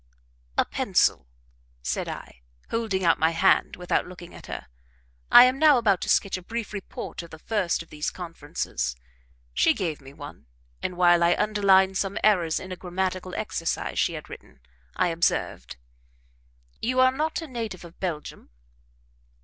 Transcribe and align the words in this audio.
"A 0.57 0.65
pencil," 0.65 1.27
said 1.83 2.09
I, 2.09 2.41
holding 2.71 3.03
out 3.05 3.19
my 3.19 3.29
hand 3.29 3.75
without 3.75 4.07
looking 4.07 4.33
at 4.33 4.47
her. 4.47 4.65
(I 5.31 5.43
am 5.43 5.59
now 5.59 5.77
about 5.77 6.01
to 6.01 6.09
sketch 6.09 6.37
a 6.37 6.41
brief 6.41 6.73
report 6.73 7.21
of 7.21 7.29
the 7.29 7.37
first 7.37 7.83
of 7.83 7.91
these 7.91 8.09
conferences.) 8.09 8.95
She 9.53 9.75
gave 9.75 10.01
me 10.01 10.11
one, 10.11 10.47
and 10.81 10.97
while 10.97 11.23
I 11.23 11.35
underlined 11.35 11.99
some 11.99 12.17
errors 12.23 12.59
in 12.59 12.71
a 12.71 12.75
grammatical 12.75 13.35
exercise 13.35 13.99
she 13.99 14.13
had 14.13 14.27
written, 14.27 14.61
I 14.95 15.09
observed 15.09 15.77
"You 16.81 16.99
are 16.99 17.11
not 17.11 17.39
a 17.43 17.47
native 17.47 17.85
of 17.85 17.99
Belgium?" 17.99 18.49